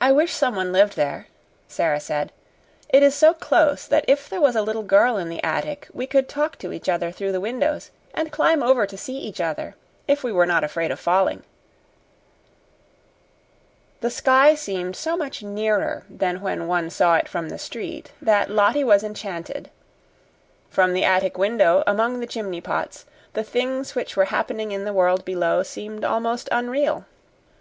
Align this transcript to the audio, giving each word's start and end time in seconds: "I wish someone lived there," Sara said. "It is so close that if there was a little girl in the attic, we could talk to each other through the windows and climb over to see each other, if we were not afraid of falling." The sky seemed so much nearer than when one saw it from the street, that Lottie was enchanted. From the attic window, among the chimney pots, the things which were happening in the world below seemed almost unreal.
"I 0.00 0.12
wish 0.12 0.32
someone 0.32 0.70
lived 0.70 0.94
there," 0.94 1.26
Sara 1.66 1.98
said. 1.98 2.30
"It 2.88 3.02
is 3.02 3.16
so 3.16 3.34
close 3.34 3.84
that 3.84 4.04
if 4.06 4.28
there 4.30 4.40
was 4.40 4.54
a 4.54 4.62
little 4.62 4.84
girl 4.84 5.16
in 5.16 5.28
the 5.28 5.42
attic, 5.42 5.88
we 5.92 6.06
could 6.06 6.28
talk 6.28 6.56
to 6.58 6.72
each 6.72 6.88
other 6.88 7.10
through 7.10 7.32
the 7.32 7.40
windows 7.40 7.90
and 8.14 8.30
climb 8.30 8.62
over 8.62 8.86
to 8.86 8.96
see 8.96 9.18
each 9.18 9.40
other, 9.40 9.74
if 10.06 10.22
we 10.22 10.30
were 10.30 10.46
not 10.46 10.62
afraid 10.62 10.92
of 10.92 11.00
falling." 11.00 11.42
The 14.02 14.10
sky 14.10 14.54
seemed 14.54 14.94
so 14.94 15.16
much 15.16 15.42
nearer 15.42 16.04
than 16.08 16.40
when 16.40 16.68
one 16.68 16.88
saw 16.88 17.16
it 17.16 17.26
from 17.28 17.48
the 17.48 17.58
street, 17.58 18.12
that 18.22 18.50
Lottie 18.52 18.84
was 18.84 19.02
enchanted. 19.02 19.68
From 20.70 20.92
the 20.92 21.02
attic 21.02 21.36
window, 21.36 21.82
among 21.88 22.20
the 22.20 22.26
chimney 22.28 22.60
pots, 22.60 23.04
the 23.32 23.42
things 23.42 23.96
which 23.96 24.16
were 24.16 24.26
happening 24.26 24.70
in 24.70 24.84
the 24.84 24.92
world 24.92 25.24
below 25.24 25.64
seemed 25.64 26.04
almost 26.04 26.48
unreal. 26.52 27.04